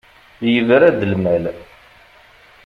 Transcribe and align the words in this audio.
Yebra-d 0.53 1.01
lmal. 1.11 1.43